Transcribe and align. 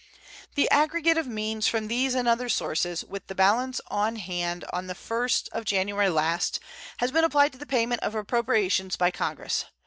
The 0.55 0.67
aggregate 0.71 1.19
of 1.19 1.27
means 1.27 1.67
from 1.67 1.87
these 1.87 2.15
and 2.15 2.27
other 2.27 2.49
sources, 2.49 3.05
with 3.05 3.27
the 3.27 3.35
balance 3.35 3.79
on 3.85 4.15
hand 4.15 4.65
on 4.73 4.87
the 4.87 4.95
1st 4.95 5.49
of 5.51 5.63
January 5.63 6.09
last, 6.09 6.59
has 6.97 7.11
been 7.11 7.23
applied 7.23 7.51
to 7.51 7.59
the 7.59 7.67
payment 7.67 8.01
of 8.01 8.15
appropriations 8.15 8.95
by 8.95 9.11
Congress. 9.11 9.65